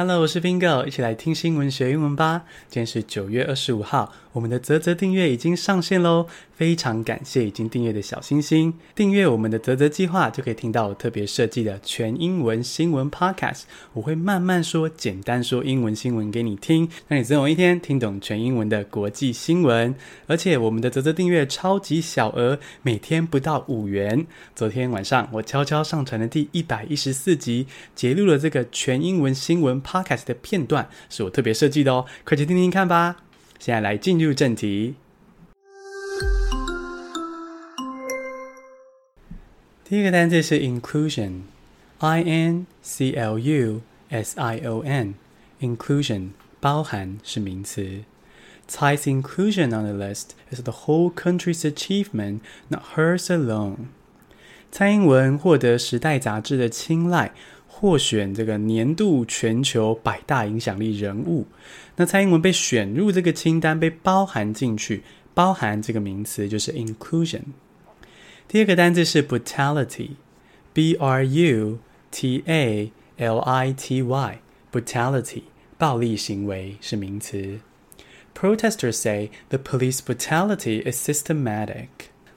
[0.00, 2.44] Hello，我是 Bingo，一起来听新闻学英文吧。
[2.68, 8.72] 今天是九月二十五号，我们的泽泽订阅已经上线喽，非常感谢已经订阅的小星星。
[8.94, 13.62] 订阅我们的泽泽计划，就可以听到我特别设计的全英文新闻 Podcast。
[13.92, 19.92] 我会慢慢说，简单说英文新闻给你听，让你总有一天听懂全英文的国际新闻。
[20.28, 24.24] 而且我们的泽泽订阅超级小额，每天不到五元。
[24.54, 29.82] 昨天晚上我悄悄上传的第一百一十四集，截录了这个全英文新闻。
[29.88, 33.16] Podcast 的片段是我特别设计的哦，快去听听看吧。
[33.58, 34.96] 现在来进入正题。
[39.84, 48.04] 第一个单词是 inclusion，I N C L U S I O N，inclusion 包含是名词。
[48.68, 53.86] Tsai's inclusion on the list is the whole country's achievement, not hers alone。
[54.70, 57.32] 蔡英文获得《时代》杂志的青睐。
[57.80, 61.46] 获选这个年度全球百大影响力人物，
[61.94, 65.04] 那蔡英文被选入这个清单，被包含进去。
[65.32, 67.42] 包含这个名词就是 inclusion。
[68.48, 71.78] 第二个单字是 brutality，b r u
[72.10, 75.42] t a l i t y，brutality
[75.78, 77.60] 暴力行为是名词。
[78.34, 81.86] Protesters say the police brutality is systematic。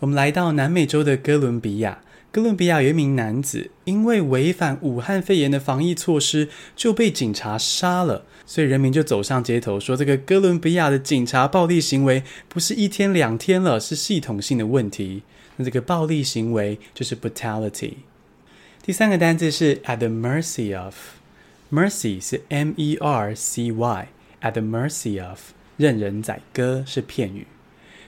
[0.00, 2.00] 我们来到南美洲的哥伦比亚。
[2.30, 8.24] 哥伦比亚有一名男子，因为违反武汉肺炎的防疫措施，就被警察杀了。
[8.44, 15.22] 所以人民就走上街头，说这个哥伦比亚的警察暴力行为不是一天两天了，是系统性的问题。
[15.56, 17.94] 那这个暴力行为就是 brutality。
[18.82, 25.40] 第三个单字是 at the mercy of，mercy 是 M E R C Y，at the mercy of
[25.76, 27.46] 任人宰割是片语。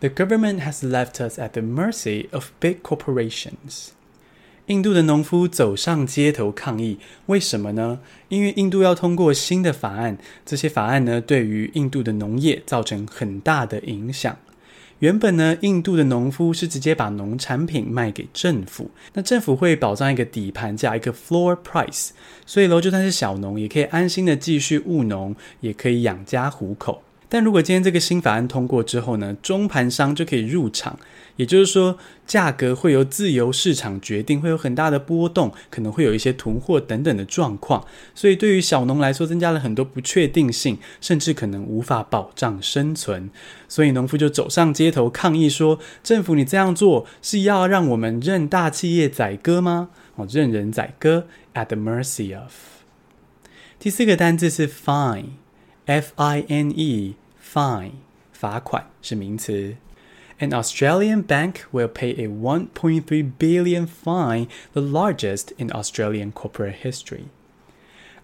[0.00, 3.88] The government has left us at the mercy of big corporations.
[4.66, 7.98] 印度的农夫走上街头抗议，为什么呢？
[8.28, 14.36] 因为印度要通过新的法案，这些法案呢，对于印度的农业造成很大的影响。
[15.00, 22.10] 原本呢，印度的农夫是直接把农产品卖给政府，那政府会保障一个底盘价，一个 floor price，
[22.46, 27.02] 所以喽，就算是小农也可以安心的继续务农，也可以养家糊口。
[27.32, 30.98] 但如果今天这个新法案通过之后呢，中盘商就可以入场，
[31.36, 43.30] 也就是说，价格会由自由市场决定，会有很大的波动，可能会有一些囤货等等的状况，所以对于小农来说，增加了很多不确定性，甚至可能无法保障生存。
[43.66, 49.88] 所以农夫就走上街头抗议说：“政府，你这样做是要让我们任大企业宰割吗？
[50.16, 52.52] 哦，任人宰割，at the mercy of。”
[53.80, 55.24] 第四个单字是 fine，f-i-n-e。
[57.52, 57.92] Fine，
[58.32, 59.76] 罚款是名词。
[60.38, 67.24] An Australian bank will pay a 1.3 billion fine, the largest in Australian corporate history.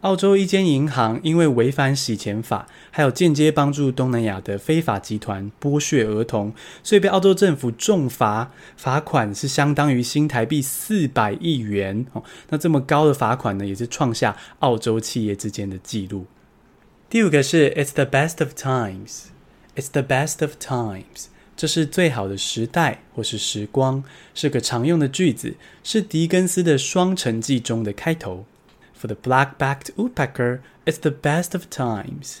[0.00, 12.06] 澳洲一间银行因为违反洗钱法，还有间接帮助东南亚的非法集团剥削儿童，所以被澳洲政府重罚，罚款是相当于新台币四百亿元。
[12.14, 16.24] 哦，那这么高的罚款呢，也是创下澳洲企业之间的记录。
[17.10, 19.28] 第五个是 It's the best of times.
[19.74, 21.28] It's the best of times.
[21.56, 24.04] 这是最好的时代或是时光，
[24.34, 28.44] 是个常用的句子，是狄更斯的《双城记》中的开头。
[29.00, 32.40] For the black-backed woodpecker, it's the best of times.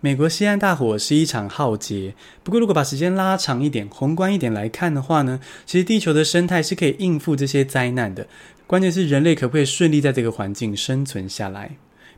[0.00, 2.14] 美国西岸大火是一场浩劫，
[2.44, 8.28] 不过如果把时间拉长一点、宏观一点来看的话呢，其实地球的生态是可以应付这些灾难的。
[8.68, 11.72] 关键是人类可不可以顺利在这个环境生存下来。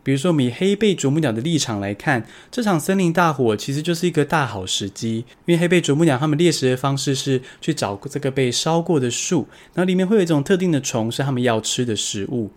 [0.06, 5.24] 比如说，以黑背啄木鸟的立场来看，这场森林大火其实就是一个大好时机。
[5.46, 12.52] 因为黑背啄木鸟它们猎食的方式是去找这个被烧过的树，然后里面会有一种特定的虫是它们要吃的食物。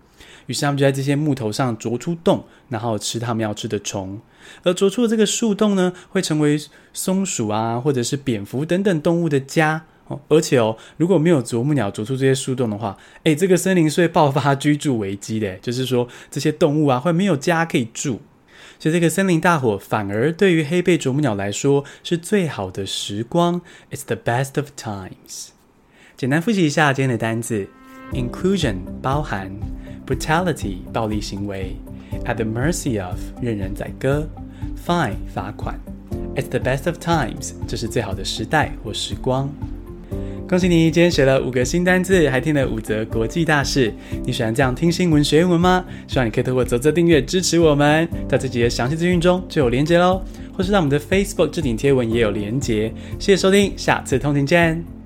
[0.45, 4.21] 于是他们就在这些木头上啄出洞，然后吃它们要吃的虫。
[4.61, 6.61] 而啄出的这个树洞呢，会成为
[6.93, 9.85] 松鼠啊，或者是蝙蝠等等动物的家。
[10.27, 18.21] 而且哦，如果没有啄木鸟啄出这些树洞的话，诶，这个森林是会爆发居住危机的，就是说这些动物啊会没有家可以住。
[18.77, 23.61] 所以这个森林大火反而对于黑背啄木鸟来说是最好的时光
[23.91, 25.49] ，It's the best of times。
[26.15, 27.67] 简单复习一下今天的单字
[28.13, 29.51] ：inclusion 包含
[30.07, 31.75] ，brutality 暴力行为
[32.25, 34.27] ，at the mercy of 任人宰割
[34.85, 35.77] ，fine 罚款
[36.35, 39.49] ，It's the best of times 这是最好的时代或时光。
[40.49, 43.93] 恭喜你，今天学了五个新单字，还听了五则国际大事。
[44.25, 45.85] 你喜欢这样听新闻学英文吗？
[46.07, 50.23] 希望你可以透过泽泽订阅支持我们，在这集的详细资讯中就有连结喽，
[50.57, 52.91] 或是在我们的 Facebook 置顶贴文也有连结。
[53.19, 54.98] 谢谢收听，下次通勤见。